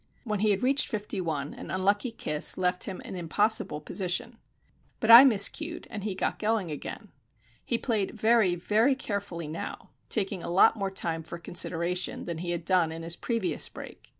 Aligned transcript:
When 0.23 0.39
he 0.39 0.49
had 0.49 0.63
reached 0.63 0.87
fifty 0.87 1.21
one, 1.21 1.53
an 1.53 1.69
unlucky 1.69 2.09
kiss 2.09 2.57
left 2.57 2.85
him 2.85 3.01
an 3.05 3.13
impossible 3.15 3.79
position. 3.81 4.39
But 4.99 5.11
I 5.11 5.23
miscued, 5.23 5.85
and 5.91 6.03
he 6.03 6.15
got 6.15 6.39
going 6.39 6.71
again. 6.71 7.11
He 7.63 7.77
played 7.77 8.17
very, 8.19 8.55
very 8.55 8.95
carefully 8.95 9.47
now, 9.47 9.91
taking 10.09 10.41
a 10.41 10.49
lot 10.49 10.75
more 10.75 10.89
time 10.89 11.21
for 11.21 11.37
consideration 11.37 12.23
than 12.23 12.39
he 12.39 12.49
had 12.49 12.65
done 12.65 12.91
in 12.91 13.03
his 13.03 13.15
previous 13.15 13.69
break. 13.69 14.09